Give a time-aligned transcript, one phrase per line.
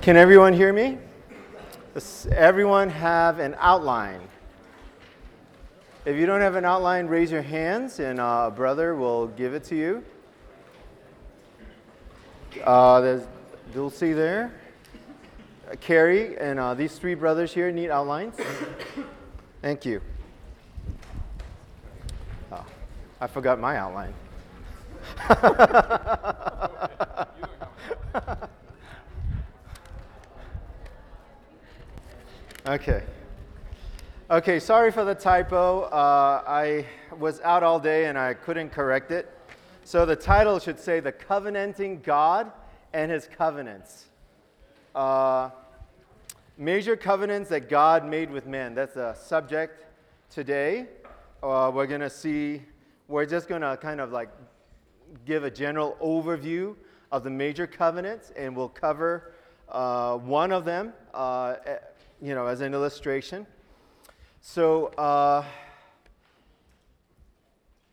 [0.00, 0.96] Can everyone hear me?
[1.92, 4.20] Does everyone have an outline?
[6.04, 9.54] If you don't have an outline, raise your hands and uh, a brother will give
[9.54, 10.04] it to you.
[12.62, 13.22] Uh, there's
[13.74, 14.52] Dulce there.
[15.70, 18.36] Uh, Carrie and uh, these three brothers here need outlines.
[19.62, 20.00] Thank you.
[22.52, 22.64] Oh,
[23.20, 24.14] I forgot my outline.
[32.68, 33.02] okay.
[34.30, 35.82] Okay, sorry for the typo.
[35.84, 36.84] Uh, I
[37.18, 39.32] was out all day and I couldn't correct it.
[39.84, 42.52] So the title should say The Covenanting God
[42.92, 44.08] and His Covenants.
[44.94, 45.48] Uh,
[46.58, 48.74] major covenants that God made with men.
[48.74, 49.86] That's the subject
[50.30, 50.88] today.
[51.42, 52.60] Uh, we're going to see,
[53.06, 54.28] we're just going to kind of like
[55.24, 56.76] give a general overview
[57.12, 59.32] of the major covenants and we'll cover
[59.70, 61.56] uh, one of them, uh,
[62.20, 63.46] you know, as an illustration.
[64.40, 65.44] So, uh,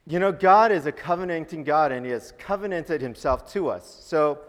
[0.08, 4.00] you know, God is a covenanting God and He has covenanted Himself to us.
[4.02, 4.39] So,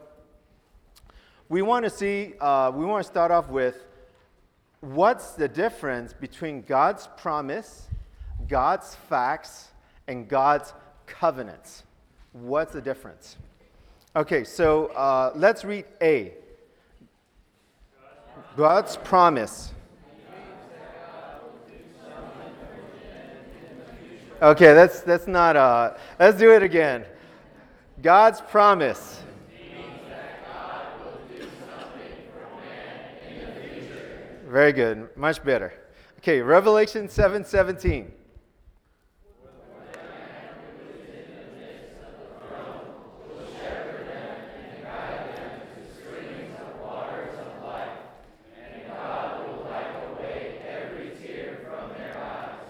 [1.48, 3.84] we want to see, uh, we want to start off with
[4.81, 7.89] what's the difference between God's promise,
[8.48, 9.69] God's facts,
[10.08, 10.73] and God's
[11.06, 11.84] covenants.
[12.33, 13.36] What's the difference?
[14.14, 16.34] Okay, so uh, let's read A.
[18.56, 19.73] God's promise.
[24.42, 27.05] Okay, that's, that's not, uh, let's do it again.
[28.03, 29.23] God's promise.
[34.47, 35.73] Very good, much better.
[36.19, 37.45] Okay, Revelation 7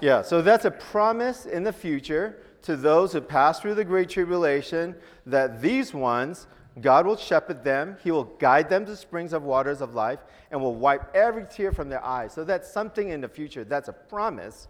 [0.01, 4.11] Yeah, so that's a promise in the future to those who pass through the Great
[4.11, 4.95] Tribulation
[5.25, 6.47] that these ones,
[6.81, 10.19] God will shepherd them, He will guide them to springs of waters of life,
[10.51, 12.35] and will wipe every tear from their eyes.
[12.35, 13.65] So that's something in the future.
[13.65, 14.69] That's a promise.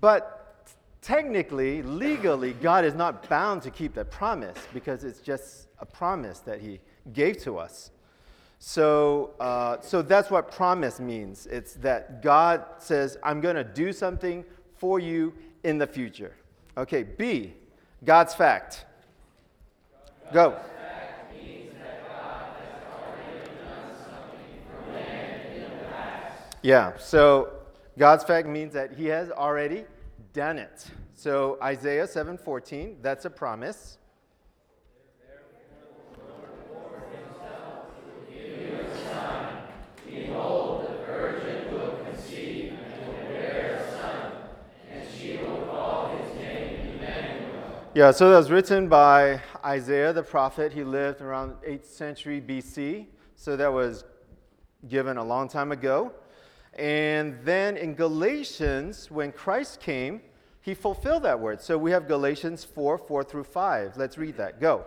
[0.00, 0.68] But
[1.02, 6.38] technically, legally, God is not bound to keep that promise because it's just a promise
[6.40, 6.80] that He
[7.12, 7.90] gave to us.
[8.58, 11.46] So, uh, so that's what promise means.
[11.46, 14.44] It's that God says, I'm going to do something
[14.76, 16.34] for you in the future.
[16.76, 17.54] Okay, B,
[18.04, 18.84] God's fact.
[20.32, 20.58] Go.
[26.62, 27.52] Yeah, so
[27.96, 29.84] God's fact means that he has already
[30.32, 30.84] done it.
[31.14, 33.98] So Isaiah 7:14, that's a promise.
[47.96, 50.70] Yeah, so that was written by Isaiah the prophet.
[50.70, 53.06] He lived around 8th century BC.
[53.36, 54.04] So that was
[54.86, 56.12] given a long time ago.
[56.74, 60.20] And then in Galatians, when Christ came,
[60.60, 61.62] he fulfilled that word.
[61.62, 63.96] So we have Galatians 4 4 through 5.
[63.96, 64.60] Let's read that.
[64.60, 64.84] Go.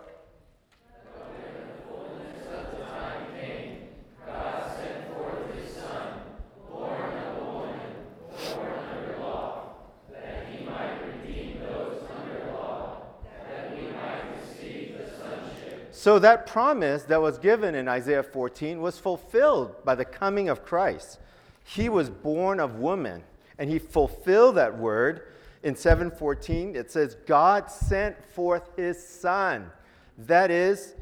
[16.00, 20.64] So that promise that was given in Isaiah 14 was fulfilled by the coming of
[20.64, 21.18] Christ.
[21.62, 23.22] He was born of woman,
[23.58, 25.20] and he fulfilled that word
[25.62, 26.74] in 714.
[26.74, 29.70] It says, God sent forth his son.
[30.16, 30.94] That is,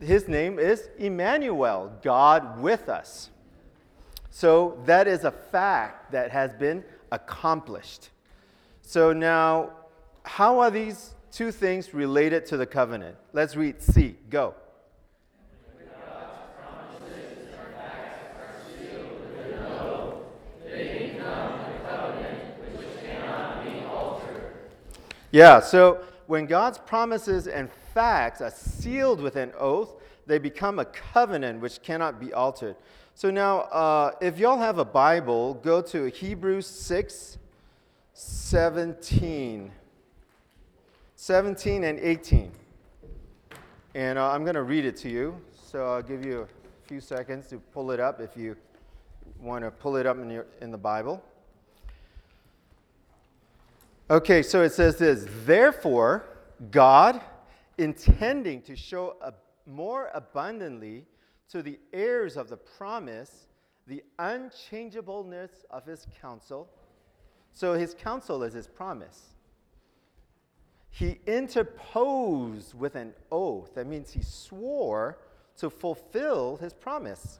[0.00, 3.28] his name is Emmanuel, God with us.
[4.30, 8.08] So that is a fact that has been accomplished.
[8.80, 9.72] So now,
[10.24, 13.16] how are these two things related to the covenant.
[13.32, 14.16] Let's read C.
[14.28, 14.54] Go.
[25.32, 29.94] Yeah, so when God's promises and facts are sealed with an oath,
[30.26, 32.76] they become a covenant which cannot be altered.
[33.14, 37.38] So now, uh, if y'all have a Bible, go to Hebrews 6
[38.12, 39.72] 17.
[41.22, 42.50] 17 and 18.
[43.94, 45.40] And uh, I'm going to read it to you.
[45.54, 48.56] So I'll give you a few seconds to pull it up if you
[49.38, 51.22] want to pull it up in, your, in the Bible.
[54.10, 56.24] Okay, so it says this Therefore,
[56.72, 57.20] God,
[57.78, 59.32] intending to show a,
[59.64, 61.06] more abundantly
[61.50, 63.46] to the heirs of the promise
[63.86, 66.68] the unchangeableness of his counsel.
[67.52, 69.31] So his counsel is his promise.
[70.94, 73.74] He interposed with an oath.
[73.74, 75.18] That means he swore
[75.56, 77.38] to fulfill his promise.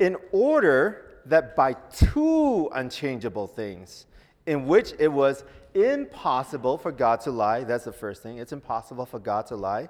[0.00, 4.06] In order that by two unchangeable things,
[4.46, 5.44] in which it was
[5.74, 9.88] impossible for God to lie, that's the first thing, it's impossible for God to lie.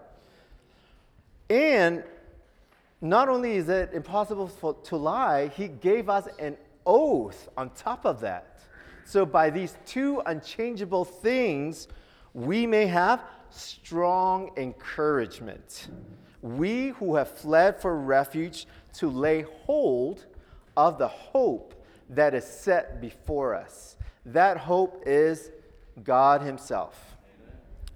[1.48, 2.04] And
[3.00, 8.04] not only is it impossible for, to lie, he gave us an oath on top
[8.04, 8.60] of that.
[9.10, 11.88] So, by these two unchangeable things,
[12.32, 15.88] we may have strong encouragement.
[16.42, 18.68] We who have fled for refuge
[18.98, 20.26] to lay hold
[20.76, 21.74] of the hope
[22.10, 23.96] that is set before us.
[24.26, 25.50] That hope is
[26.04, 27.16] God Himself.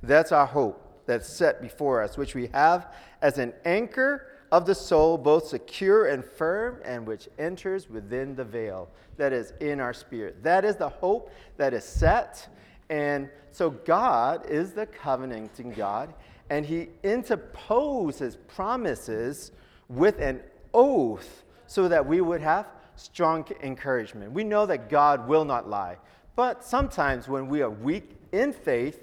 [0.03, 4.75] That's our hope that's set before us, which we have as an anchor of the
[4.75, 9.93] soul, both secure and firm, and which enters within the veil that is in our
[9.93, 10.45] spirit.
[10.45, 12.47] That is the hope that is set.
[12.89, 16.15] And so God is the covenanting God,
[16.51, 19.51] and He interposes promises
[19.89, 20.41] with an
[20.73, 24.31] oath so that we would have strong encouragement.
[24.31, 25.97] We know that God will not lie,
[26.37, 29.03] but sometimes when we are weak in faith,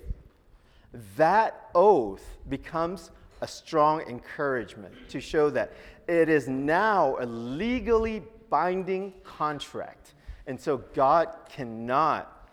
[1.17, 3.11] that oath becomes
[3.41, 5.73] a strong encouragement to show that
[6.07, 10.13] it is now a legally binding contract.
[10.47, 12.49] And so God cannot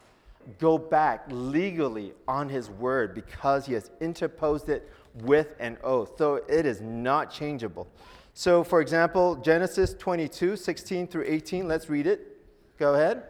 [0.58, 4.90] go back legally on his word because he has interposed it
[5.22, 6.12] with an oath.
[6.16, 7.86] So it is not changeable.
[8.32, 12.38] So, for example, Genesis 22 16 through 18, let's read it.
[12.78, 13.24] Go ahead.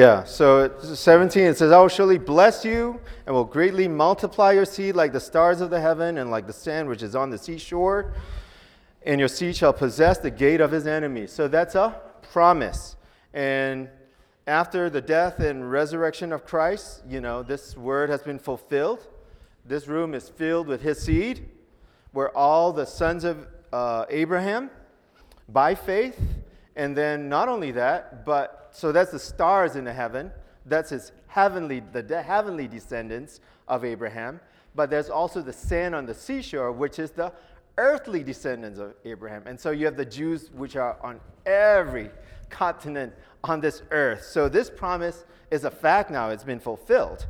[0.00, 4.64] Yeah, so 17, it says, I will surely bless you and will greatly multiply your
[4.64, 7.36] seed like the stars of the heaven and like the sand which is on the
[7.36, 8.14] seashore.
[9.04, 11.32] And your seed shall possess the gate of his enemies.
[11.32, 12.00] So that's a
[12.32, 12.96] promise.
[13.34, 13.90] And
[14.46, 19.06] after the death and resurrection of Christ, you know, this word has been fulfilled.
[19.66, 21.46] This room is filled with his seed,
[22.12, 24.70] where all the sons of uh, Abraham,
[25.46, 26.18] by faith,
[26.74, 30.30] and then not only that, but so that's the stars in the heaven.
[30.66, 34.40] That's his heavenly, the de- heavenly descendants of Abraham.
[34.74, 37.32] But there's also the sand on the seashore, which is the
[37.78, 39.42] earthly descendants of Abraham.
[39.46, 42.10] And so you have the Jews, which are on every
[42.50, 43.12] continent
[43.42, 44.24] on this earth.
[44.24, 47.26] So this promise is a fact now, it's been fulfilled.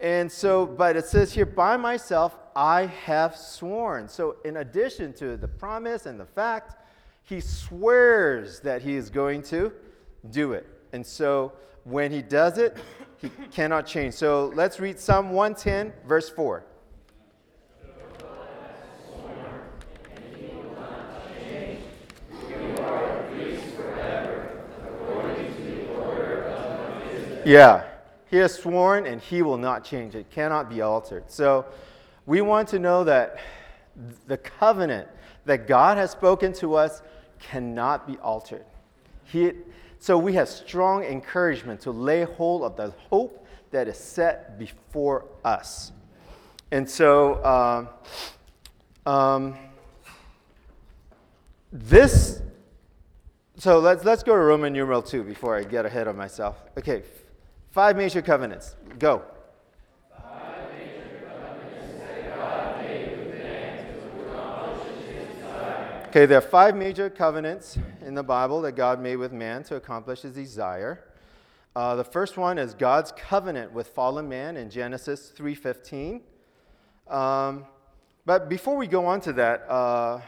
[0.00, 4.08] And so, but it says here, by myself I have sworn.
[4.08, 6.76] So, in addition to the promise and the fact,
[7.22, 9.72] he swears that he is going to
[10.30, 10.66] do it.
[10.92, 11.52] And so
[11.84, 12.76] when he does it,
[13.16, 14.14] he cannot change.
[14.14, 16.64] So let's read Psalm 110, verse 4.
[27.44, 27.84] Yeah,
[28.26, 30.14] he has sworn and he will not change.
[30.14, 31.24] It cannot be altered.
[31.28, 31.64] So
[32.26, 33.38] we want to know that
[34.26, 35.08] the covenant
[35.46, 37.02] that God has spoken to us
[37.38, 38.64] cannot be altered.
[39.24, 39.52] He,
[40.00, 45.26] so we have strong encouragement to lay hold of the hope that is set before
[45.44, 45.92] us.
[46.70, 47.86] And so uh,
[49.06, 49.58] um,
[51.70, 52.40] this,
[53.58, 56.56] so let's, let's go to Roman numeral 2 before I get ahead of myself.
[56.78, 57.02] Okay,
[57.70, 58.76] five major covenants.
[58.98, 59.22] Go.
[66.08, 69.76] Okay, there are five major covenants in the Bible that God made with man to
[69.76, 71.04] accomplish his desire.
[71.76, 76.22] Uh, the first one is God's covenant with fallen man in Genesis 3:15.
[77.08, 77.66] Um,
[78.26, 80.20] but before we go on to that, uh,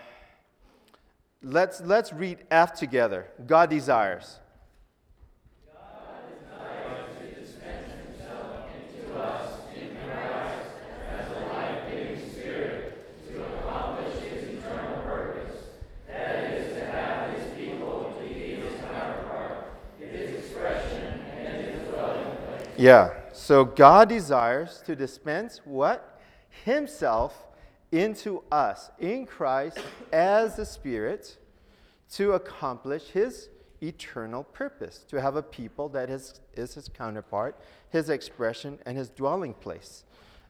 [1.43, 3.29] let's, let's read F together.
[3.47, 4.39] God desires.
[22.83, 23.13] Yeah.
[23.33, 26.21] So God desires to dispense what?
[26.65, 27.47] Himself
[27.93, 29.79] into us in Christ
[30.13, 31.37] as the Spirit
[32.15, 37.57] to accomplish His eternal purpose, to have a people that is, is His counterpart,
[37.91, 40.03] His expression, and His dwelling place.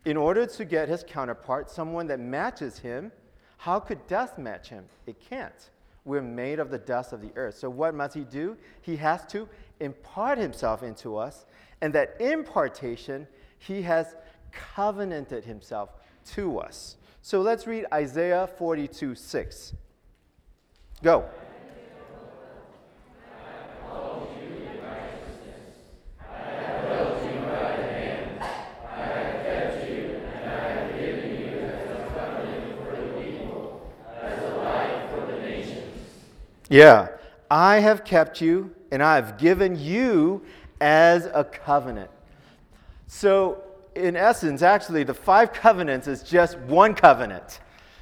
[0.06, 3.12] In order to get His counterpart, someone that matches Him,
[3.58, 4.86] how could death match Him?
[5.06, 5.68] It can't.
[6.04, 7.56] We're made of the dust of the earth.
[7.59, 8.56] So, what must He do?
[8.80, 9.49] He has to
[9.80, 11.47] impart Himself into us,
[11.80, 13.26] and that impartation,
[13.59, 14.14] He has
[14.50, 15.90] covenanted Himself
[16.35, 16.97] to us.
[17.23, 19.75] So let's read Isaiah 42 6.
[21.02, 21.25] Go.
[36.72, 37.08] Yeah.
[37.50, 40.42] I have kept you and I have given you
[40.80, 42.10] as a covenant.
[43.06, 43.62] So
[43.94, 47.60] in essence, actually, the five covenants is just one covenant.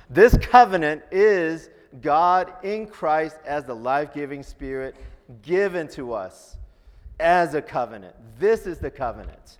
[0.09, 1.69] This covenant is
[2.01, 4.95] God in Christ as the life giving Spirit
[5.43, 6.57] given to us
[7.19, 8.15] as a covenant.
[8.39, 9.59] This is the covenant.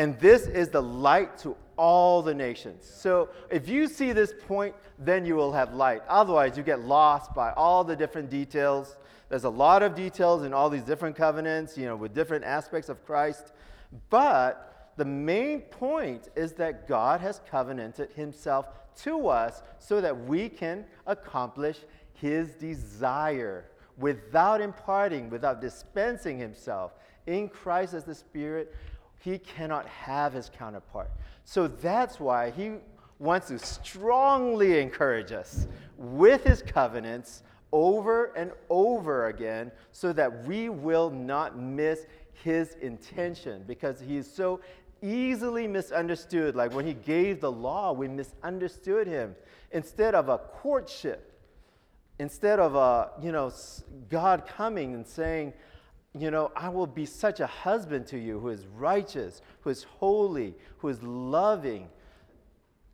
[0.00, 2.90] And this is the light to all the nations.
[2.90, 6.00] So if you see this point, then you will have light.
[6.08, 8.96] Otherwise, you get lost by all the different details.
[9.28, 12.88] There's a lot of details in all these different covenants, you know, with different aspects
[12.88, 13.52] of Christ.
[14.08, 18.68] But the main point is that God has covenanted himself
[19.02, 21.76] to us so that we can accomplish
[22.14, 23.66] his desire
[23.98, 26.94] without imparting, without dispensing himself
[27.26, 28.74] in Christ as the Spirit.
[29.20, 31.10] He cannot have his counterpart.
[31.44, 32.72] So that's why he
[33.18, 40.70] wants to strongly encourage us with his covenants over and over again so that we
[40.70, 44.60] will not miss his intention because he is so
[45.02, 46.56] easily misunderstood.
[46.56, 49.36] Like when he gave the law, we misunderstood him.
[49.72, 51.30] Instead of a courtship,
[52.18, 53.52] instead of a, you know,
[54.08, 55.52] God coming and saying,
[56.18, 59.84] you know, I will be such a husband to you who is righteous, who is
[59.84, 61.88] holy, who is loving.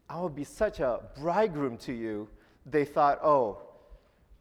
[0.08, 2.28] I will be such a bridegroom to you.
[2.66, 3.62] They thought, oh,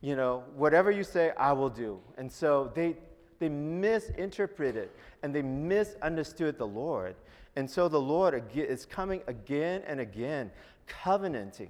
[0.01, 1.99] you know, whatever you say, I will do.
[2.17, 2.97] And so they,
[3.39, 4.89] they misinterpreted
[5.23, 7.15] and they misunderstood the Lord.
[7.55, 10.51] And so the Lord is coming again and again,
[10.85, 11.69] covenanting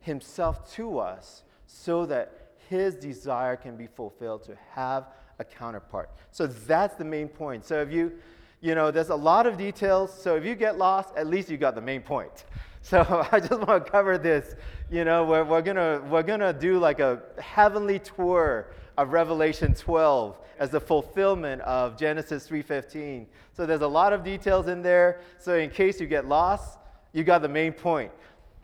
[0.00, 5.06] himself to us so that his desire can be fulfilled to have
[5.38, 6.10] a counterpart.
[6.30, 7.64] So that's the main point.
[7.64, 8.12] So if you,
[8.60, 10.12] you know, there's a lot of details.
[10.12, 12.44] So if you get lost, at least you got the main point.
[12.80, 14.54] So I just want to cover this.
[14.88, 20.38] You know, we're, we're to we're gonna do like a heavenly tour of Revelation 12
[20.58, 23.26] as the fulfillment of Genesis 3:15.
[23.52, 25.20] So there's a lot of details in there.
[25.38, 26.78] So in case you get lost,
[27.12, 28.12] you got the main point.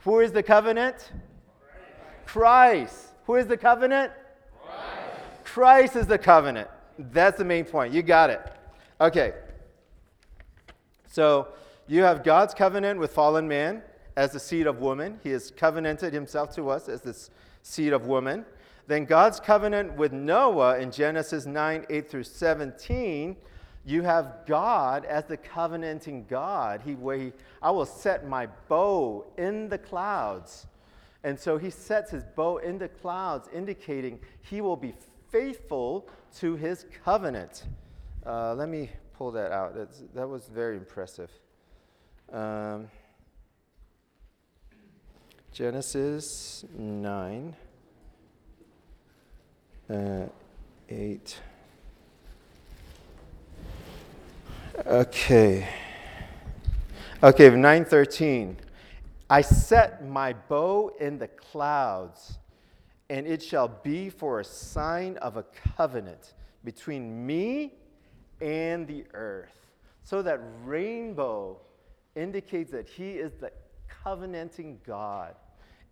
[0.05, 1.11] Who is the covenant?
[2.25, 3.15] Christ.
[3.27, 4.13] Who is the covenant?
[4.63, 5.04] Christ.
[5.55, 6.69] Christ is the covenant.
[6.99, 7.95] That's the main point.
[7.95, 8.41] You got it.
[9.01, 9.35] Okay.
[11.07, 11.47] So
[11.87, 13.81] you have God's covenant with fallen man
[14.17, 15.21] as the seed of woman.
[15.23, 17.31] He has covenanted himself to us as this
[17.63, 18.45] seed of woman.
[18.89, 23.37] Then God's covenant with Noah in Genesis 9 8 through 17,
[23.85, 26.81] you have God as the covenanting God.
[26.85, 27.33] He, where he,
[27.63, 30.67] I will set my bow in the clouds.
[31.23, 34.95] And so he sets his bow in the clouds, indicating he will be
[35.35, 37.65] faithful to his covenant.
[38.25, 38.89] Uh, let me
[39.19, 39.75] pull that out.
[39.75, 41.29] That's, that was very impressive.
[42.33, 42.89] Um,
[45.53, 47.57] Genesis 9
[49.91, 50.23] uh,
[50.89, 51.41] 8.
[54.87, 55.69] Okay.
[57.25, 58.57] Okay, 913.
[59.29, 62.39] I set my bow in the clouds,
[63.11, 65.45] and it shall be for a sign of a
[65.77, 66.35] covenant
[66.65, 67.75] between me
[68.41, 69.55] and the earth.
[70.03, 71.59] So that rainbow
[72.15, 73.53] indicates that he is the
[74.05, 75.35] covenanting God,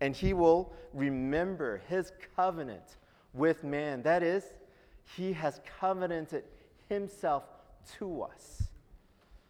[0.01, 2.97] and he will remember his covenant
[3.33, 4.01] with man.
[4.03, 4.43] That is,
[5.15, 6.43] he has covenanted
[6.89, 7.43] himself
[7.97, 8.69] to us.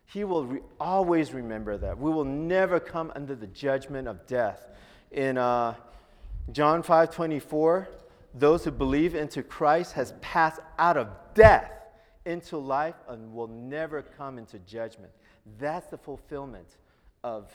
[0.05, 1.97] He will re- always remember that.
[1.97, 4.69] We will never come under the judgment of death.
[5.11, 5.75] In uh,
[6.51, 7.87] John 5 24,
[8.33, 11.71] those who believe into Christ has passed out of death
[12.25, 15.11] into life and will never come into judgment.
[15.59, 16.67] That's the fulfillment
[17.23, 17.51] of,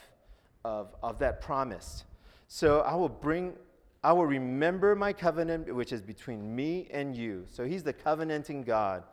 [0.63, 2.03] of, of that promise.
[2.47, 3.53] So I will bring
[4.01, 7.45] I will remember my covenant, which is between me and you.
[7.51, 9.03] So he's the covenanting God.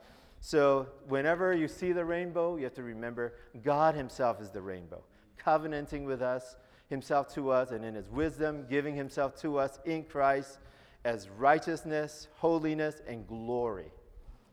[0.40, 5.02] So, whenever you see the rainbow, you have to remember God Himself is the rainbow,
[5.38, 6.56] covenanting with us,
[6.88, 10.59] Himself to us, and in His wisdom, giving Himself to us in Christ
[11.05, 13.90] as righteousness, holiness, and glory,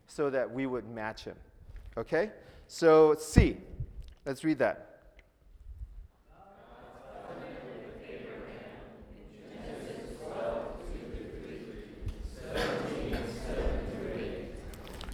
[0.07, 1.35] so that we would match Him.
[1.97, 2.31] Okay?
[2.67, 3.57] So, C.
[4.25, 4.93] Let's read that.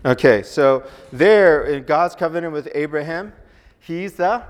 [0.05, 3.33] Okay, so there in God's covenant with Abraham,
[3.81, 4.43] he's the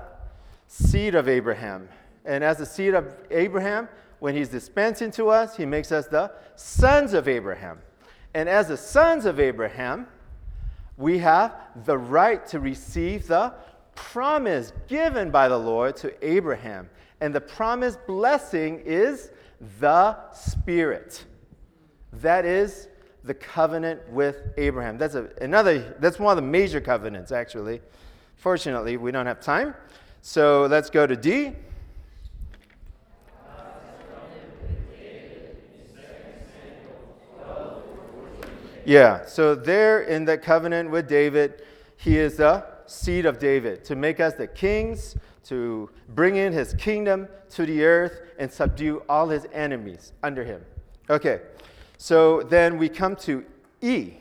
[0.68, 1.88] seed of Abraham.
[2.24, 6.30] And as the seed of Abraham, when he's dispensing to us, he makes us the
[6.54, 7.78] sons of Abraham.
[8.34, 10.06] And as the sons of Abraham,
[10.96, 11.54] we have
[11.86, 13.54] the right to receive the
[13.94, 16.88] promise given by the Lord to Abraham.
[17.20, 19.30] And the promised blessing is
[19.80, 21.24] the Spirit.
[22.12, 22.88] That is
[23.24, 24.98] the covenant with Abraham.
[24.98, 27.80] That's a, another, that's one of the major covenants, actually.
[28.36, 29.74] Fortunately, we don't have time.
[30.22, 31.52] So let's go to D.
[38.84, 41.62] Yeah, so there in the covenant with David,
[41.96, 46.74] he is the seed of David to make us the kings, to bring in his
[46.74, 50.64] kingdom to the earth and subdue all his enemies under him.
[51.08, 51.40] Okay,
[51.98, 53.44] so then we come to
[53.80, 54.14] E.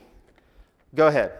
[0.96, 1.32] Go ahead.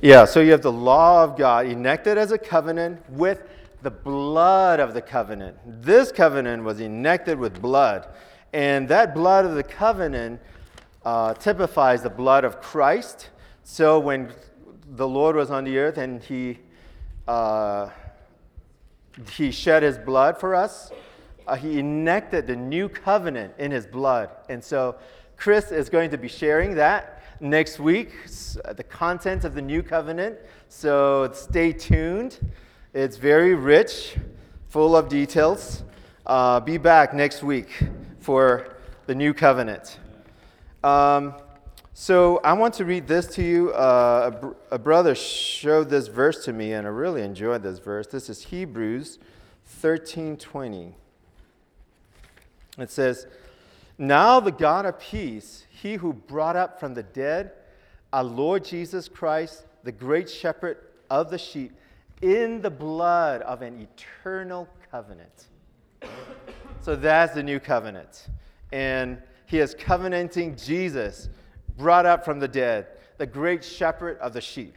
[0.00, 3.42] Yeah, so you have the law of God enacted as a covenant with
[3.82, 5.56] the blood of the covenant.
[5.66, 8.06] This covenant was enacted with blood,
[8.52, 10.40] and that blood of the covenant
[11.04, 13.30] uh, typifies the blood of Christ.
[13.64, 14.32] So when
[14.86, 16.60] the Lord was on the earth and he,
[17.26, 17.90] uh,
[19.32, 20.92] he shed his blood for us.
[21.44, 24.30] Uh, he enacted the new covenant in his blood.
[24.48, 24.94] And so
[25.36, 28.12] Chris is going to be sharing that next week,
[28.74, 30.38] the content of the new covenant.
[30.68, 32.38] So stay tuned.
[32.94, 34.16] It's very rich,
[34.68, 35.84] full of details.
[36.26, 37.70] Uh, be back next week
[38.20, 39.98] for the new covenant.
[40.82, 41.34] Um,
[41.94, 43.72] so I want to read this to you.
[43.72, 47.78] Uh, a, br- a, brother showed this verse to me, and I really enjoyed this
[47.78, 48.06] verse.
[48.06, 49.18] This is Hebrews
[49.82, 50.92] 13:20.
[52.78, 53.26] It says,
[53.96, 57.52] "Now the God of peace, He who brought up from the dead
[58.12, 60.78] our Lord Jesus Christ, the great Shepherd
[61.10, 61.72] of the sheep,
[62.22, 65.46] in the blood of an eternal covenant."
[66.80, 68.28] so that's the new covenant,
[68.72, 71.28] and He is covenanting Jesus
[71.76, 72.86] brought up from the dead,
[73.16, 74.76] the great shepherd of the sheep.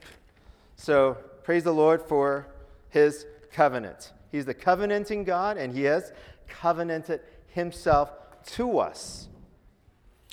[0.75, 2.47] So praise the Lord for
[2.89, 4.13] his covenant.
[4.31, 6.13] He's the covenanting God, and he has
[6.47, 8.11] covenanted himself
[8.45, 9.27] to us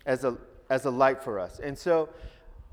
[0.06, 0.36] as a,
[0.70, 1.60] as a light for us.
[1.60, 2.08] And so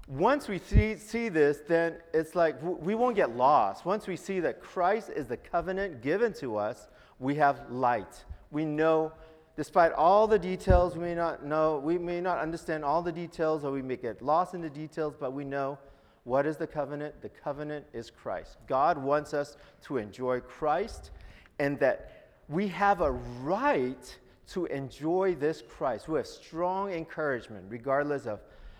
[0.07, 3.85] once we see, see this, then it's like we won't get lost.
[3.85, 6.87] Once we see that Christ is the covenant given to us,
[7.19, 8.23] we have light.
[8.51, 9.11] We know
[9.55, 13.63] Despite all the details, we may not know, we may not understand all the details,
[13.63, 15.77] or we may get lost in the details, but we know
[16.25, 17.21] what is the covenant?
[17.21, 18.57] The covenant is Christ.
[18.67, 21.11] God wants us to enjoy Christ,
[21.59, 24.17] and that we have a right
[24.49, 26.07] to enjoy this Christ.
[26.07, 28.39] We have strong encouragement, regardless of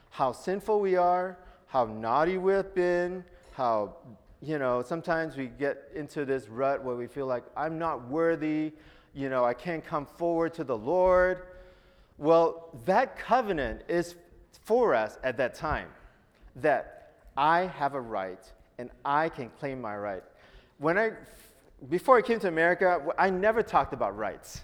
[0.09, 3.23] how sinful we are, how naughty we've been,
[3.53, 3.95] how,
[4.41, 8.73] you know, sometimes we get into this rut where we feel like, I'm not worthy,
[9.13, 11.47] you know, I can't come forward to the Lord.
[12.17, 14.15] Well, that covenant is
[14.63, 15.89] for us at that time
[16.57, 18.39] that I have a right
[18.77, 20.23] and I can claim my right.
[20.77, 21.11] When I,
[21.89, 24.61] before I came to America, I never talked about rights.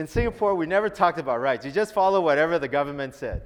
[0.00, 1.64] In Singapore, we never talked about rights.
[1.64, 3.42] You just follow whatever the government said.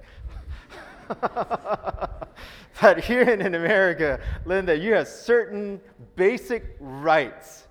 [1.20, 5.80] but here in, America, Linda, you have certain
[6.16, 7.64] basic rights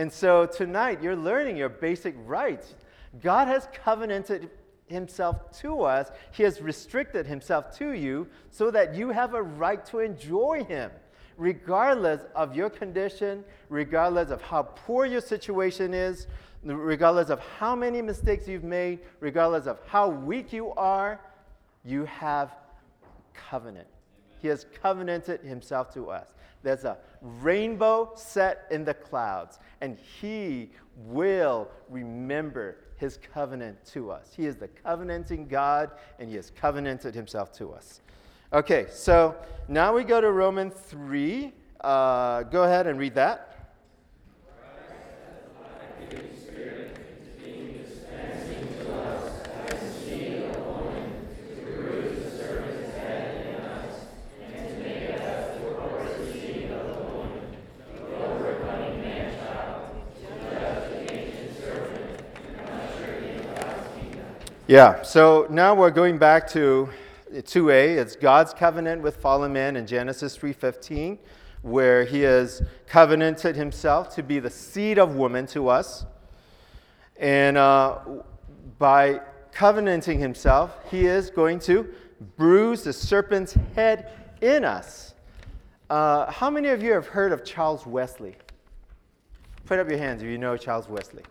[0.00, 2.74] and so tonight, you're learning your basic rights.
[3.22, 4.48] God has covenanted
[4.86, 9.84] himself to us, he has restricted himself to you so that you have a right
[9.84, 10.90] to enjoy him.
[11.40, 16.26] Regardless of your condition, regardless of how poor your situation is,
[16.62, 21.18] regardless of how many mistakes you've made, regardless of how weak you are,
[21.82, 22.54] you have
[23.32, 23.88] covenant.
[24.42, 26.34] He has covenanted himself to us.
[26.62, 30.70] There's a rainbow set in the clouds, and He
[31.06, 34.32] will remember His covenant to us.
[34.36, 38.02] He is the covenanting God, and He has covenanted Himself to us.
[38.52, 39.36] Okay, so
[39.68, 41.52] now we go to Romans 3.
[41.80, 43.46] Uh, go ahead and read that.
[64.66, 66.88] Yeah, so now we're going back to
[67.32, 67.96] 2a.
[67.96, 71.18] It's God's covenant with fallen man in Genesis 3:15,
[71.62, 76.06] where he has covenanted himself to be the seed of woman to us.
[77.18, 77.98] And uh,
[78.78, 79.20] by
[79.52, 81.92] covenanting himself, he is going to
[82.36, 85.14] bruise the serpent's head in us.
[85.88, 88.36] Uh, how many of you have heard of Charles Wesley?
[89.66, 91.22] Put up your hands if you know Charles Wesley.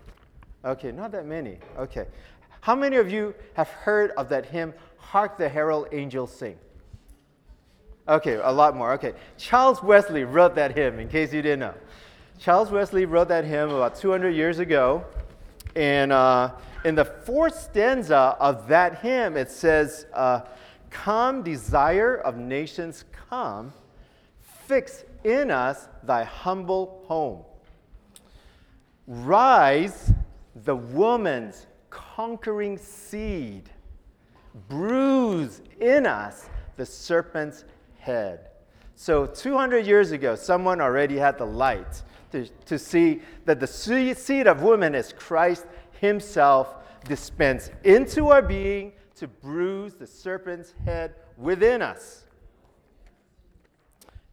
[0.63, 1.57] Okay, not that many.
[1.77, 2.05] Okay.
[2.61, 6.57] How many of you have heard of that hymn, Hark the Herald Angels Sing?
[8.07, 8.93] Okay, a lot more.
[8.93, 9.13] Okay.
[9.37, 11.73] Charles Wesley wrote that hymn, in case you didn't know.
[12.39, 15.05] Charles Wesley wrote that hymn about 200 years ago.
[15.75, 16.53] And uh,
[16.85, 20.41] in the fourth stanza of that hymn, it says, uh,
[20.89, 23.71] Come, desire of nations, come,
[24.65, 27.43] fix in us thy humble home.
[29.05, 30.11] Rise,
[30.55, 33.69] the woman's conquering seed.
[34.67, 37.65] Bruise in us the serpent's
[37.97, 38.49] head.
[38.95, 44.47] So, 200 years ago, someone already had the light to, to see that the seed
[44.47, 45.65] of woman is Christ
[45.99, 52.25] Himself dispensed into our being to bruise the serpent's head within us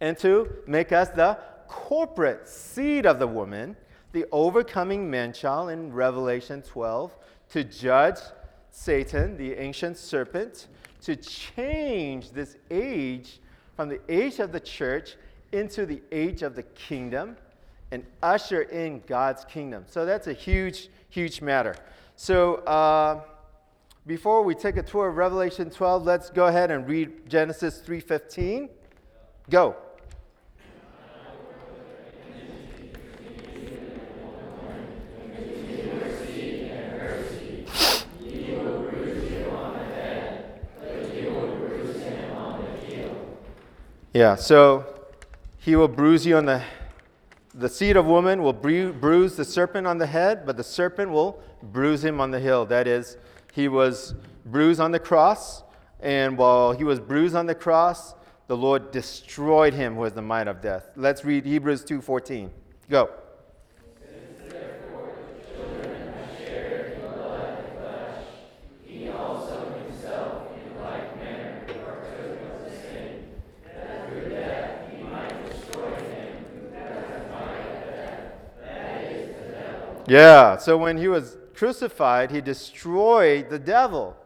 [0.01, 3.77] and to make us the corporate seed of the woman,
[4.12, 7.17] the overcoming man child in Revelation 12,
[7.51, 8.19] to judge
[8.77, 10.69] Satan, the ancient serpent,
[11.01, 13.41] to change this age
[13.75, 15.17] from the age of the church
[15.51, 17.39] into the age of the kingdom
[17.91, 19.85] and usher in God's kingdom.
[19.87, 21.75] So that's a huge, huge matter.
[22.17, 23.23] So uh,
[24.07, 28.69] before we take a tour of Revelation 12, let's go ahead and read Genesis 3:15.
[29.49, 29.75] Go.
[44.16, 44.87] Yeah, so
[45.59, 46.62] he will bruise you on the
[47.52, 51.38] the seed of woman will bruise the serpent on the head, but the serpent will
[51.62, 52.64] bruise him on the heel.
[52.64, 53.18] That is,
[53.52, 54.14] he was
[54.46, 55.64] bruised on the cross,
[56.00, 58.14] and while he was bruised on the cross,
[58.46, 60.92] the Lord destroyed him with the might of death.
[60.96, 62.48] Let's read Hebrews 2:14.
[62.88, 63.11] Go.
[80.09, 84.16] Yeah, so when he was crucified, he destroyed the devil.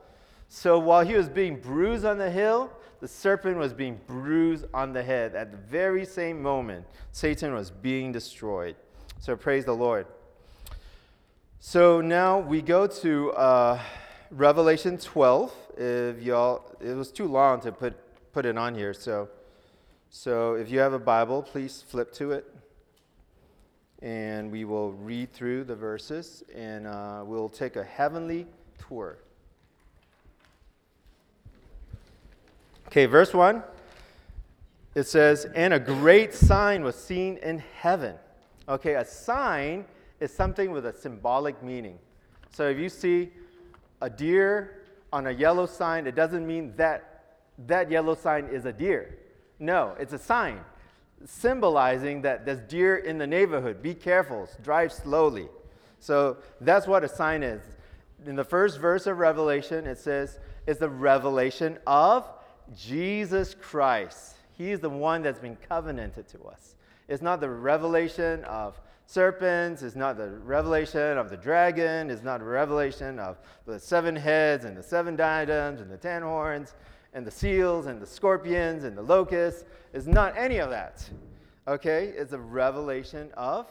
[0.48, 4.92] So while he was being bruised on the hill, the serpent was being bruised on
[4.92, 5.34] the head.
[5.34, 8.76] At the very same moment, Satan was being destroyed.
[9.20, 10.06] So praise the Lord.
[11.60, 13.80] So now we go to uh,
[14.30, 15.54] Revelation 12.
[15.78, 17.94] If y'all, it was too long to put,
[18.32, 18.92] put it on here.
[18.92, 19.30] So,
[20.10, 22.59] so if you have a Bible, please flip to it
[24.02, 28.46] and we will read through the verses and uh, we'll take a heavenly
[28.88, 29.18] tour.
[32.86, 33.62] Okay, verse 1.
[34.94, 38.16] It says, And a great sign was seen in heaven.
[38.68, 39.84] Okay, a sign
[40.18, 41.98] is something with a symbolic meaning.
[42.50, 43.30] So if you see
[44.00, 44.82] a deer
[45.12, 47.34] on a yellow sign, it doesn't mean that
[47.66, 49.18] that yellow sign is a deer.
[49.58, 50.60] No, it's a sign
[51.24, 53.82] symbolizing that there's deer in the neighborhood.
[53.82, 55.48] Be careful, drive slowly.
[56.00, 57.62] So that's what a sign is.
[58.26, 62.28] In the first verse of Revelation, it says it's the revelation of
[62.76, 64.36] Jesus Christ.
[64.56, 66.74] He's the one that's been covenanted to us.
[67.08, 72.38] It's not the revelation of serpents, it's not the revelation of the dragon, it's not
[72.38, 76.74] the revelation of the seven heads and the seven diadems and the ten horns
[77.12, 79.64] and the seals and the scorpions and the locusts.
[79.92, 81.08] It's not any of that.
[81.66, 82.12] Okay?
[82.16, 83.66] It's a revelation of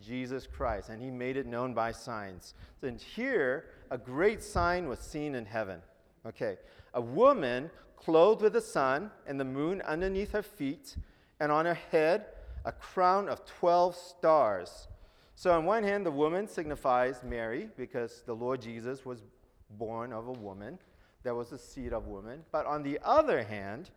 [0.00, 2.54] Jesus Christ, and he made it known by signs.
[2.82, 5.80] And here, a great sign was seen in heaven.
[6.26, 6.58] Okay.
[6.94, 10.96] A woman clothed with the sun and the moon underneath her feet,
[11.40, 12.26] and on her head
[12.64, 14.88] a crown of 12 stars.
[15.34, 19.22] So, on one hand, the woman signifies Mary because the Lord Jesus was
[19.70, 20.78] born of a woman
[21.24, 22.44] that was the seed of woman.
[22.52, 23.90] But on the other hand,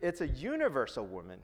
[0.00, 1.40] it's a universal woman.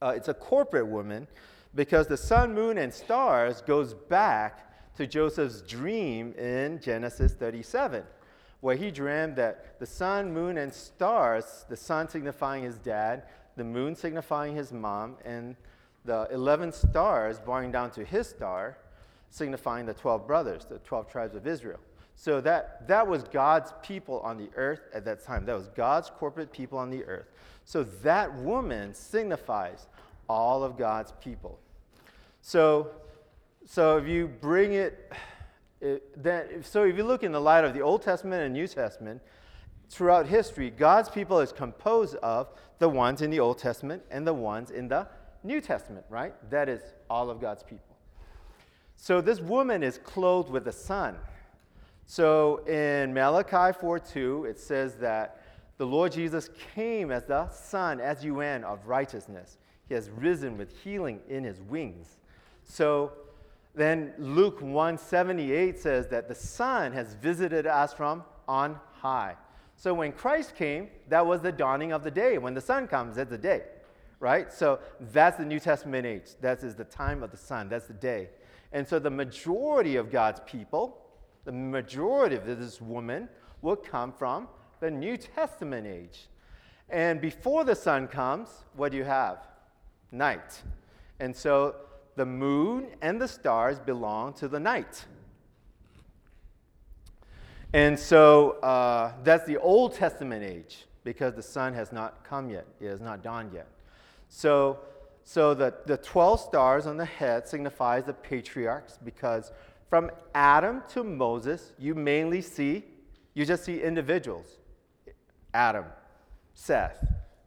[0.00, 1.28] Uh, it's a corporate woman
[1.74, 8.02] because the sun, moon, and stars goes back to Joseph's dream in Genesis 37,
[8.60, 13.24] where he dreamed that the sun, moon, and stars, the sun signifying his dad,
[13.56, 15.54] the moon signifying his mom, and
[16.04, 18.78] the 11 stars bowing down to his star,
[19.28, 21.80] signifying the 12 brothers, the 12 tribes of Israel.
[22.20, 25.44] So that, that was God's people on the earth at that time.
[25.46, 27.28] That was God's corporate people on the earth.
[27.64, 29.86] So that woman signifies
[30.28, 31.60] all of God's people.
[32.42, 32.90] So,
[33.64, 35.12] so if you bring it,
[35.80, 38.66] it then, so if you look in the light of the Old Testament and New
[38.66, 39.22] Testament,
[39.88, 42.48] throughout history, God's people is composed of
[42.80, 45.06] the ones in the Old Testament and the ones in the
[45.44, 46.34] New Testament, right?
[46.50, 47.96] That is all of God's people.
[48.96, 51.16] So this woman is clothed with the sun.
[52.10, 55.42] So in Malachi 4:2, it says that
[55.76, 59.58] the Lord Jesus came as the Son, as UN of righteousness.
[59.88, 62.16] He has risen with healing in his wings.
[62.64, 63.12] So
[63.74, 69.36] then Luke 178 says that the sun has visited us from on high.
[69.76, 72.38] So when Christ came, that was the dawning of the day.
[72.38, 73.64] When the sun comes, it's a day,
[74.18, 74.50] right?
[74.50, 74.78] So
[75.12, 76.30] that's the New Testament age.
[76.40, 77.68] That is the time of the sun.
[77.68, 78.30] That's the day.
[78.72, 81.04] And so the majority of God's people,
[81.48, 83.26] the majority of this woman,
[83.62, 84.46] will come from
[84.80, 86.28] the New Testament age.
[86.90, 89.38] And before the sun comes, what do you have?
[90.12, 90.60] Night.
[91.18, 91.76] And so
[92.16, 95.06] the moon and the stars belong to the night.
[97.72, 102.66] And so uh, that's the Old Testament age because the sun has not come yet,
[102.78, 103.68] it has not dawned yet.
[104.28, 104.80] So,
[105.24, 109.50] so the, the 12 stars on the head signifies the patriarchs because
[109.88, 112.84] from Adam to Moses, you mainly see,
[113.34, 114.58] you just see individuals
[115.54, 115.84] Adam,
[116.54, 117.04] Seth,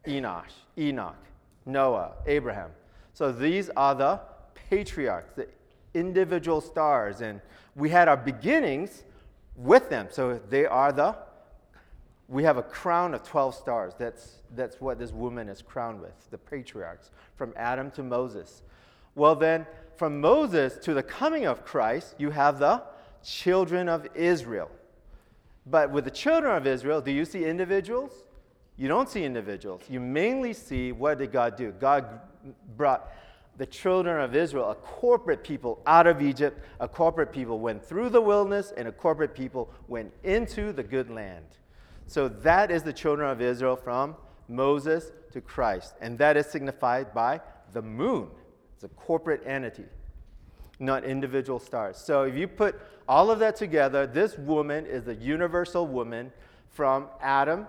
[0.08, 1.16] Enosh, Enoch,
[1.66, 2.72] Noah, Abraham.
[3.14, 4.20] So these are the
[4.70, 5.48] patriarchs, the
[5.94, 7.22] individual stars.
[7.22, 7.42] And
[7.76, 9.04] we had our beginnings
[9.56, 10.08] with them.
[10.10, 11.16] So they are the,
[12.28, 13.94] we have a crown of 12 stars.
[13.98, 18.64] That's, that's what this woman is crowned with, the patriarchs, from Adam to Moses.
[19.16, 19.68] Well, then,
[20.02, 22.82] from Moses to the coming of Christ, you have the
[23.24, 24.72] children of Israel.
[25.68, 28.24] But with the children of Israel, do you see individuals?
[28.78, 29.84] You don't see individuals.
[29.88, 31.72] You mainly see what did God do?
[31.80, 32.20] God
[32.76, 33.14] brought
[33.58, 38.10] the children of Israel, a corporate people out of Egypt, a corporate people went through
[38.10, 41.46] the wilderness, and a corporate people went into the good land.
[42.08, 44.16] So that is the children of Israel from
[44.48, 45.94] Moses to Christ.
[46.02, 48.32] And that is signified by the moon.
[48.82, 49.86] It's a corporate entity,
[50.80, 51.98] not individual stars.
[51.98, 56.32] So if you put all of that together, this woman is the universal woman
[56.72, 57.68] from Adam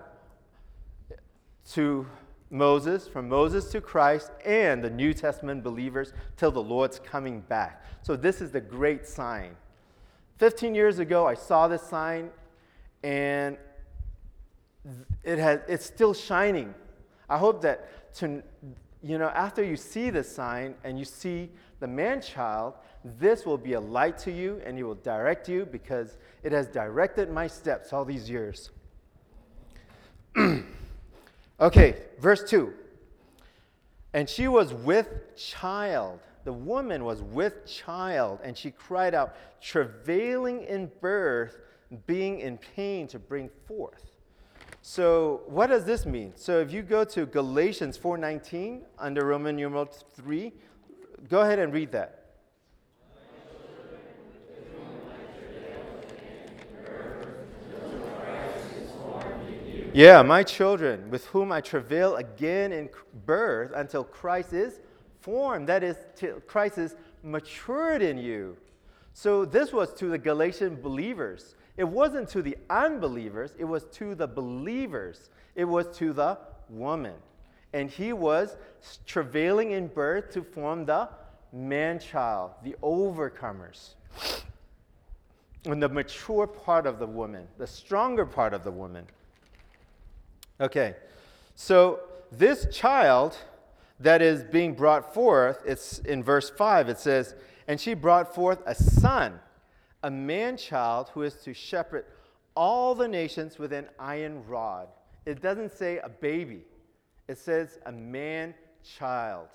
[1.72, 2.06] to
[2.48, 7.84] Moses, from Moses to Christ, and the New Testament believers till the Lord's coming back.
[8.00, 9.54] So, this is the great sign.
[10.38, 12.30] 15 years ago, I saw this sign,
[13.02, 13.58] and
[15.22, 16.74] it has, it's still shining.
[17.28, 18.42] I hope that, to,
[19.02, 23.58] you know, after you see this sign and you see the man child, this will
[23.58, 27.46] be a light to you and it will direct you because it has directed my
[27.46, 28.70] steps all these years.
[31.62, 32.72] Okay, verse 2.
[34.14, 36.18] And she was with child.
[36.44, 41.58] The woman was with child, and she cried out, travailing in birth,
[42.08, 44.11] being in pain to bring forth.
[44.84, 46.32] So, what does this mean?
[46.34, 50.52] So, if you go to Galatians 4:19 under Roman numeral 3,
[51.28, 52.18] go ahead and read that.
[59.94, 62.88] Yeah, my children, with whom I travail again in
[63.26, 64.80] birth until Christ is
[65.20, 65.68] formed.
[65.68, 68.56] That is, till Christ is matured in you.
[69.12, 71.54] So this was to the Galatian believers.
[71.76, 75.30] It wasn't to the unbelievers, it was to the believers.
[75.54, 77.14] It was to the woman.
[77.72, 78.56] And he was
[79.06, 81.08] travailing in birth to form the
[81.52, 83.94] man child, the overcomers.
[85.64, 89.06] And the mature part of the woman, the stronger part of the woman.
[90.60, 90.96] Okay,
[91.54, 93.36] so this child
[94.00, 97.34] that is being brought forth, it's in verse 5, it says,
[97.68, 99.38] And she brought forth a son,
[100.02, 102.04] a man child who is to shepherd
[102.54, 104.88] all the nations with an iron rod.
[105.24, 106.64] It doesn't say a baby,
[107.28, 109.48] it says a man child.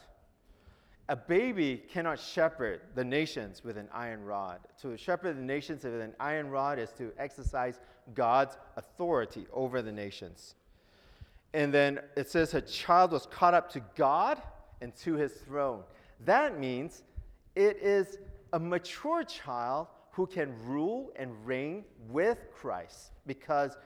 [1.10, 4.60] A baby cannot shepherd the nations with an iron rod.
[4.82, 7.80] To shepherd the nations with an iron rod is to exercise
[8.14, 10.56] God's authority over the nations.
[11.54, 14.42] And then it says her child was caught up to God
[14.82, 15.84] and to his throne.
[16.26, 17.04] That means
[17.56, 18.18] it is
[18.52, 23.78] a mature child who can rule and reign with Christ because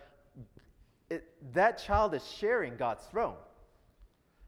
[1.09, 3.35] it, that child is sharing God's throne.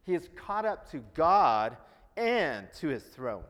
[0.06, 1.76] He is caught up to God
[2.16, 3.44] and to his throne.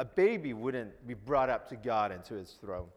[0.00, 2.88] A baby wouldn't be brought up to God and to his throne.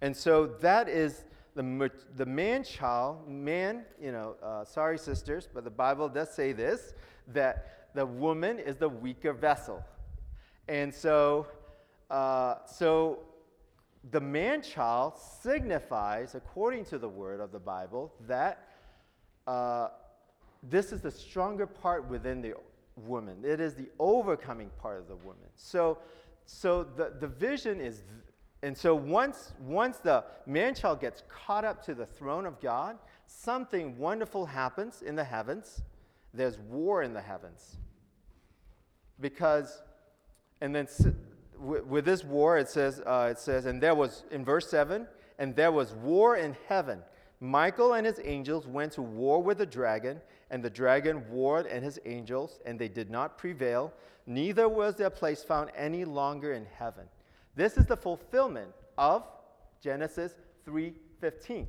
[0.00, 1.24] And so that is
[1.56, 6.52] the, the man child, man, you know, uh, sorry sisters, but the Bible does say
[6.52, 6.94] this
[7.26, 9.82] that the woman is the weaker vessel.
[10.68, 11.48] And so,
[12.08, 13.24] uh, so
[14.10, 18.68] the man child signifies, according to the word of the Bible, that
[19.46, 19.88] uh,
[20.62, 22.54] this is the stronger part within the
[22.96, 23.38] woman.
[23.44, 25.48] It is the overcoming part of the woman.
[25.56, 25.98] So,
[26.46, 28.02] so the, the vision is,
[28.62, 32.98] and so once, once the man child gets caught up to the throne of God,
[33.26, 35.82] something wonderful happens in the heavens.
[36.32, 37.76] There's war in the heavens.
[39.20, 39.82] Because,
[40.60, 40.88] and then
[41.60, 45.06] with, with this war, it says, uh, it says, and there was, in verse 7,
[45.38, 47.02] and there was war in heaven.
[47.40, 50.20] Michael and his angels went to war with the dragon,
[50.50, 53.92] and the dragon warred and his angels, and they did not prevail.
[54.26, 57.04] Neither was their place found any longer in heaven.
[57.56, 59.24] This is the fulfillment of
[59.82, 60.34] Genesis
[60.66, 61.66] 3:15.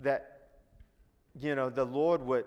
[0.00, 0.50] That
[1.34, 2.44] you know the Lord would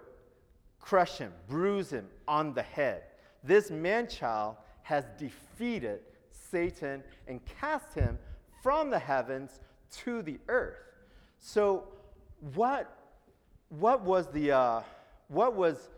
[0.80, 3.04] crush him, bruise him on the head.
[3.44, 6.02] This man child has defeated
[6.52, 8.20] Satan and cast him
[8.62, 9.60] from the heavens
[10.04, 10.78] to the earth.
[11.40, 11.86] So,
[12.54, 12.98] what,
[13.70, 14.82] what was the uh,
[15.32, 15.90] what was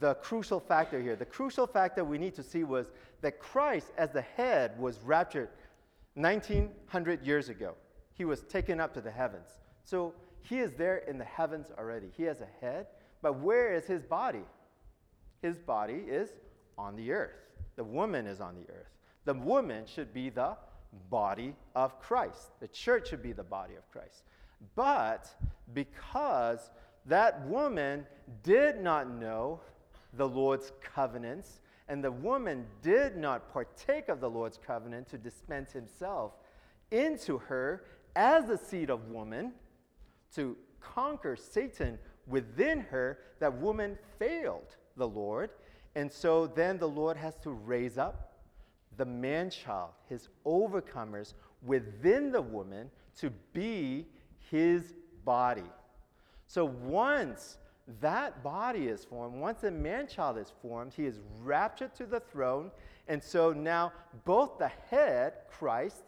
[0.00, 1.14] the crucial factor here?
[1.14, 5.48] The crucial factor we need to see was that Christ, as the head, was raptured
[6.14, 7.74] 1900 years ago.
[8.12, 9.50] He was taken up to the heavens.
[9.84, 12.08] So he is there in the heavens already.
[12.16, 12.86] He has a head,
[13.22, 14.44] but where is his body?
[15.42, 16.30] His body is
[16.76, 17.36] on the earth.
[17.76, 18.90] The woman is on the earth.
[19.26, 20.56] The woman should be the
[21.10, 22.58] body of Christ.
[22.60, 24.22] The church should be the body of Christ.
[24.74, 25.28] But
[25.74, 26.70] because
[27.04, 28.06] that woman
[28.42, 29.60] did not know
[30.14, 35.72] the Lord's covenants, and the woman did not partake of the Lord's covenant to dispense
[35.72, 36.32] himself
[36.90, 37.84] into her
[38.14, 39.52] as the seed of woman
[40.34, 45.50] to conquer Satan within her, that woman failed the Lord.
[45.94, 48.35] And so then the Lord has to raise up
[48.96, 54.06] the man child, his overcomers within the woman to be
[54.50, 55.70] his body.
[56.46, 57.58] So once
[58.00, 62.20] that body is formed, once the man child is formed, he is raptured to the
[62.20, 62.70] throne.
[63.08, 63.92] And so now
[64.24, 66.04] both the head, Christ,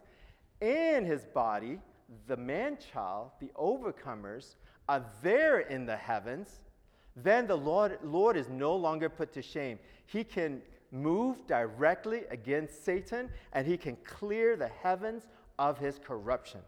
[0.61, 1.79] and his body,
[2.27, 4.57] the man child, the overcomers,
[4.89, 6.61] are there in the heavens.
[7.15, 9.79] Then the Lord, Lord is no longer put to shame.
[10.07, 15.27] He can move directly against Satan and he can clear the heavens
[15.59, 16.61] of his corruption.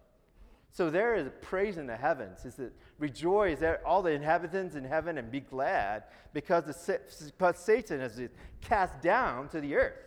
[0.72, 2.44] So there is praise in the heavens.
[2.44, 8.00] Is that rejoice, all the inhabitants in heaven, and be glad because, the, because Satan
[8.00, 8.20] is
[8.60, 9.98] cast down to the earth.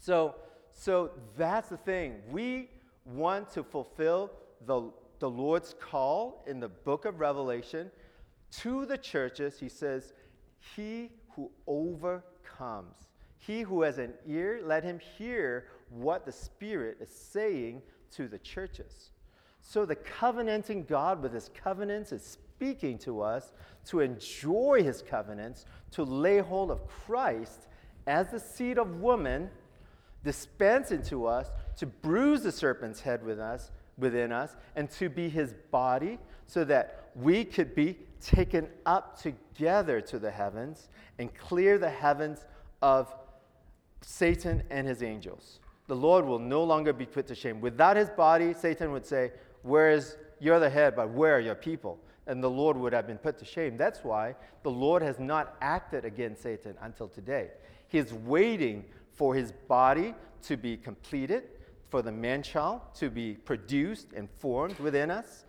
[0.00, 0.34] So,
[0.72, 2.16] so that's the thing.
[2.30, 2.70] We
[3.04, 4.32] want to fulfill
[4.66, 7.90] the, the Lord's call in the book of Revelation
[8.58, 9.60] to the churches.
[9.60, 10.12] He says,
[10.74, 11.50] He who
[12.62, 12.94] overcomes.
[13.38, 18.38] He who has an ear, let him hear what the Spirit is saying to the
[18.38, 19.10] churches.
[19.60, 23.52] So the covenanting God with his covenants is speaking to us
[23.86, 27.66] to enjoy his covenants, to lay hold of Christ
[28.06, 29.50] as the seed of woman,
[30.24, 35.28] dispense into us, to bruise the serpent's head with us, within us, and to be
[35.28, 41.76] his body, so that we could be taken up together to the heavens and clear
[41.76, 42.44] the heavens
[42.82, 43.14] of
[44.02, 45.60] Satan and his angels.
[45.86, 47.60] The Lord will no longer be put to shame.
[47.60, 51.54] Without his body, Satan would say, Where is you're the head, but where are your
[51.54, 51.98] people?
[52.26, 53.76] And the Lord would have been put to shame.
[53.76, 57.50] That's why the Lord has not acted against Satan until today.
[57.88, 60.14] He is waiting for his body
[60.44, 61.44] to be completed,
[61.90, 65.44] for the man child to be produced and formed within us.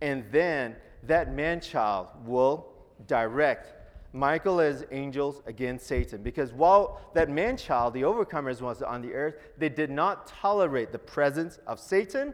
[0.00, 2.68] And then that man child will
[3.06, 3.77] direct
[4.12, 6.22] Michael as angels against Satan.
[6.22, 10.92] Because while that man child, the overcomers, was on the earth, they did not tolerate
[10.92, 12.32] the presence of Satan.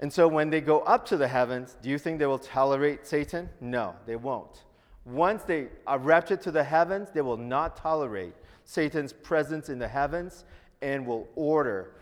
[0.00, 3.06] And so when they go up to the heavens, do you think they will tolerate
[3.06, 3.48] Satan?
[3.60, 4.64] No, they won't.
[5.04, 8.34] Once they are raptured to the heavens, they will not tolerate
[8.64, 10.44] Satan's presence in the heavens
[10.82, 11.92] and will order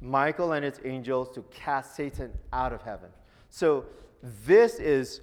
[0.00, 3.10] Michael and his angels to cast Satan out of heaven.
[3.50, 3.84] So
[4.46, 5.20] this is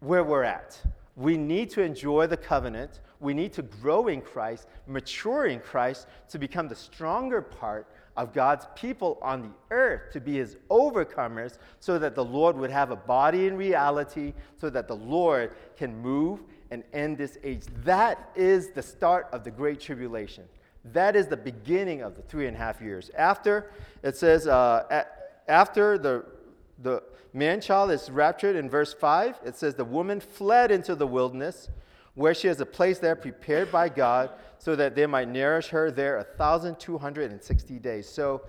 [0.00, 0.80] where we're at.
[1.16, 3.00] We need to enjoy the covenant.
[3.20, 7.86] We need to grow in Christ, mature in Christ to become the stronger part
[8.16, 12.70] of God's people on the earth, to be his overcomers, so that the Lord would
[12.70, 16.40] have a body in reality, so that the Lord can move
[16.70, 17.64] and end this age.
[17.84, 20.44] That is the start of the Great Tribulation.
[20.92, 23.10] That is the beginning of the three and a half years.
[23.16, 23.70] After,
[24.02, 25.04] it says, uh,
[25.46, 26.24] after the
[26.82, 27.02] the
[27.32, 29.40] man child is raptured in verse 5.
[29.44, 31.68] It says, The woman fled into the wilderness,
[32.14, 35.90] where she has a place there prepared by God, so that they might nourish her
[35.90, 38.08] there a 1,260 days.
[38.08, 38.42] So,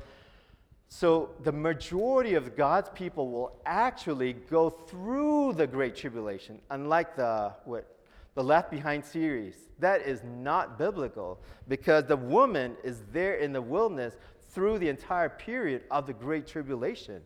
[0.89, 7.53] so the majority of God's people will actually go through the Great Tribulation, unlike the,
[7.65, 7.87] what,
[8.35, 9.55] the Left Behind series.
[9.79, 14.15] That is not biblical because the woman is there in the wilderness
[14.51, 17.21] through the entire period of the Great Tribulation.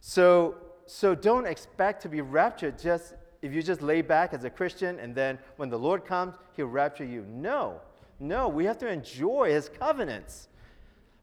[0.00, 0.56] So,
[0.86, 4.98] so don't expect to be raptured just if you just lay back as a Christian
[4.98, 7.26] and then when the Lord comes, he'll rapture you.
[7.28, 7.80] No,
[8.18, 10.48] no, we have to enjoy his covenants.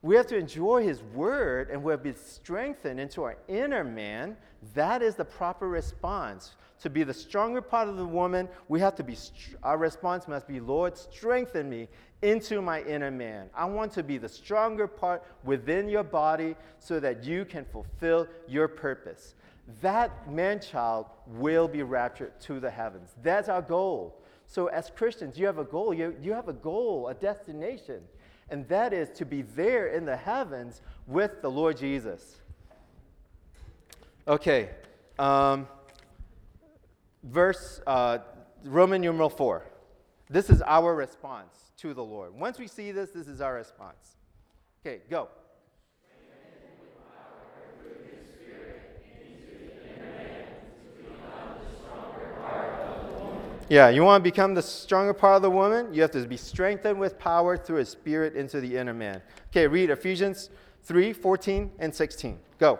[0.03, 4.37] We have to enjoy his word and we'll be strengthened into our inner man.
[4.75, 6.55] That is the proper response.
[6.81, 9.15] To be the stronger part of the woman, we have to be,
[9.61, 11.87] our response must be, Lord, strengthen me
[12.23, 13.49] into my inner man.
[13.53, 18.27] I want to be the stronger part within your body so that you can fulfill
[18.47, 19.35] your purpose.
[19.81, 23.15] That man child will be raptured to the heavens.
[23.21, 24.21] That's our goal.
[24.47, 25.93] So, as Christians, you have a goal.
[25.93, 28.01] You, you have a goal, a destination,
[28.49, 32.41] and that is to be there in the heavens with the Lord Jesus.
[34.27, 34.69] Okay,
[35.17, 35.67] um,
[37.23, 38.19] verse uh,
[38.63, 39.65] Roman numeral 4.
[40.29, 42.33] This is our response to the Lord.
[42.33, 44.17] Once we see this, this is our response.
[44.85, 45.29] Okay, go.
[53.71, 55.93] Yeah, you want to become the stronger part of the woman?
[55.93, 59.21] You have to be strengthened with power through his spirit into the inner man.
[59.47, 60.49] Okay, read Ephesians
[60.83, 62.37] 3 14 and 16.
[62.59, 62.79] Go.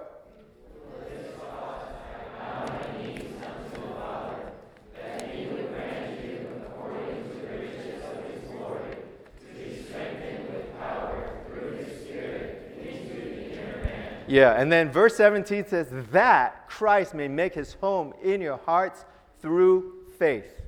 [14.27, 19.05] Yeah, and then verse 17 says, That Christ may make his home in your hearts
[19.41, 20.60] through faith.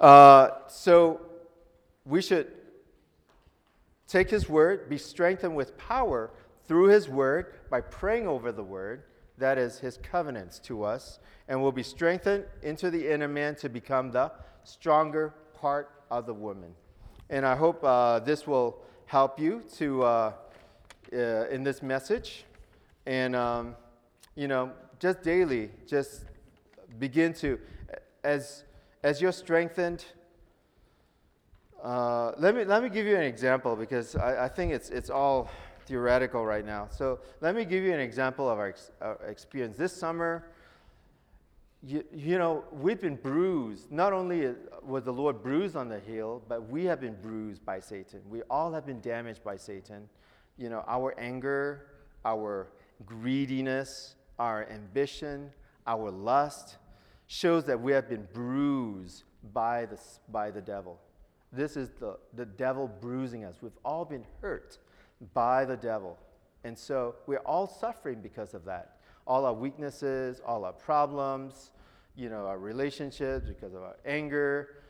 [0.00, 1.20] Uh, so
[2.04, 2.52] we should
[4.06, 6.30] take his word, be strengthened with power
[6.66, 9.02] through his word by praying over the word,
[9.38, 11.18] that is his covenants to us,
[11.48, 14.30] and we'll be strengthened into the inner man to become the
[14.64, 16.74] stronger part of the woman.
[17.30, 20.32] And I hope uh, this will help you to uh,
[21.12, 21.16] uh,
[21.48, 22.44] in this message,
[23.06, 23.76] and um,
[24.34, 26.24] you know, just daily, just
[26.98, 27.58] begin to
[28.24, 28.64] as
[29.02, 30.04] as you're strengthened.
[31.82, 35.10] Uh, let me let me give you an example because I, I, think it's it's
[35.10, 35.48] all
[35.86, 36.88] theoretical right now.
[36.90, 40.46] So let me give you an example of our, ex, our experience this summer
[41.86, 43.92] you, you know, we've been bruised.
[43.92, 47.78] Not only was the Lord bruised on the heel, but we have been bruised by
[47.78, 48.20] Satan.
[48.28, 50.08] We all have been damaged by Satan.
[50.58, 51.86] You know, our anger,
[52.24, 52.68] our
[53.04, 55.52] greediness, our ambition,
[55.86, 56.76] our lust
[57.26, 59.98] shows that we have been bruised by the,
[60.30, 60.98] by the devil.
[61.52, 63.56] This is the, the devil bruising us.
[63.62, 64.78] We've all been hurt
[65.34, 66.18] by the devil.
[66.64, 68.96] And so we're all suffering because of that.
[69.26, 71.70] All our weaknesses, all our problems,
[72.16, 74.82] you know, our relationships, because of our anger,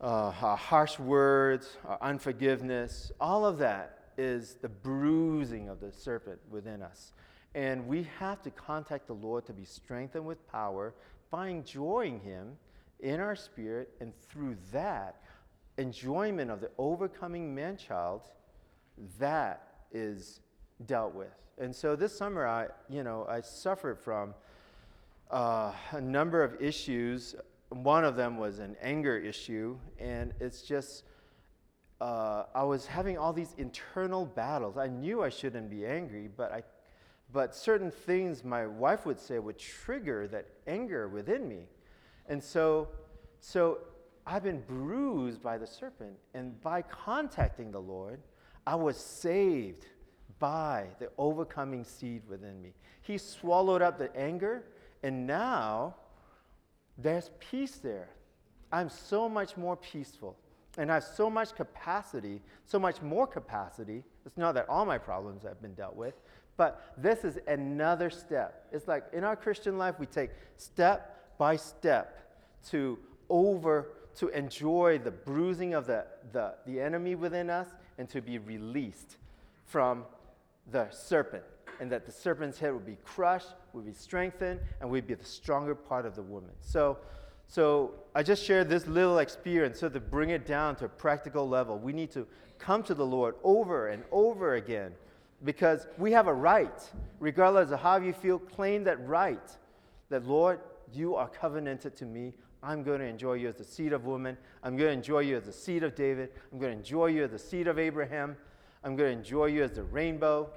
[0.00, 6.38] uh, our harsh words, our unforgiveness, all of that is the bruising of the serpent
[6.50, 7.12] within us.
[7.54, 10.94] And we have to contact the Lord to be strengthened with power,
[11.30, 12.56] find joy in Him
[13.00, 15.22] in our spirit, and through that,
[15.76, 18.22] enjoyment of the overcoming man child,
[19.18, 20.40] that is
[20.86, 21.28] dealt with.
[21.58, 24.34] And so this summer, I, you know, I suffered from
[25.30, 27.36] uh, a number of issues.
[27.68, 31.04] One of them was an anger issue, and it's just,
[32.00, 34.76] uh, I was having all these internal battles.
[34.76, 36.62] I knew I shouldn't be angry, but, I,
[37.32, 41.66] but certain things my wife would say would trigger that anger within me.
[42.26, 42.88] And so,
[43.40, 43.78] so
[44.26, 48.20] I've been bruised by the serpent, and by contacting the Lord,
[48.66, 49.86] I was saved
[50.38, 52.74] by the overcoming seed within me.
[53.02, 54.64] He swallowed up the anger
[55.02, 55.94] and now
[56.96, 58.10] there's peace there.
[58.72, 60.36] I'm so much more peaceful.
[60.76, 64.04] And I have so much capacity, so much more capacity.
[64.26, 66.14] It's not that all my problems have been dealt with,
[66.58, 68.66] but this is another step.
[68.72, 72.34] It's like in our Christian life, we take step by step
[72.70, 72.98] to
[73.30, 78.38] over, to enjoy the bruising of the, the, the enemy within us and to be
[78.38, 79.16] released
[79.66, 80.04] from
[80.72, 81.44] the serpent
[81.80, 85.24] and that the serpent's head would be crushed, would be strengthened, and we'd be the
[85.24, 86.50] stronger part of the woman.
[86.60, 86.98] So,
[87.46, 91.48] so I just shared this little experience so to bring it down to a practical
[91.48, 91.78] level.
[91.78, 92.26] We need to
[92.58, 94.92] come to the Lord over and over again
[95.44, 96.82] because we have a right,
[97.20, 99.56] regardless of how you feel, claim that right
[100.10, 100.60] that, Lord,
[100.92, 102.32] you are covenanted to me.
[102.62, 104.36] I'm going to enjoy you as the seed of woman.
[104.62, 106.30] I'm going to enjoy you as the seed of David.
[106.52, 108.36] I'm going to enjoy you as the seed of Abraham.
[108.82, 110.50] I'm going to enjoy you as the rainbow.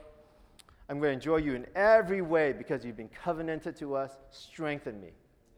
[0.89, 4.17] I'm going to enjoy you in every way because you've been covenanted to us.
[4.31, 5.09] Strengthen me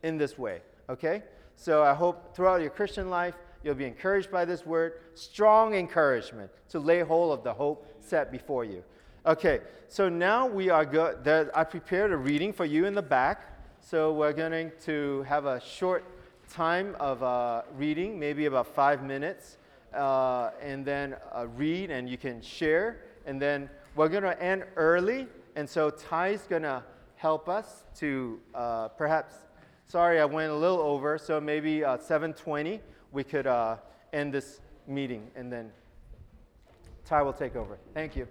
[0.03, 0.61] in this way.
[0.89, 1.23] Okay?
[1.55, 4.99] So I hope throughout your Christian life, you'll be encouraged by this word.
[5.13, 8.83] Strong encouragement to lay hold of the hope set before you.
[9.25, 11.49] Okay, so now we are good.
[11.55, 13.57] I prepared a reading for you in the back.
[13.79, 16.03] So we're going to have a short
[16.49, 19.59] time of uh, reading, maybe about five minutes,
[19.93, 22.99] uh, and then uh, read and you can share.
[23.25, 25.27] And then we're going to end early.
[25.55, 26.83] And so Ty's going to
[27.15, 29.35] help us to uh, perhaps,
[29.87, 31.17] sorry, I went a little over.
[31.17, 32.79] So maybe 720, uh,
[33.13, 33.47] we could
[34.11, 35.31] end this meeting.
[35.33, 35.71] And then
[37.05, 37.77] Ty will take over.
[37.93, 38.27] Thank you.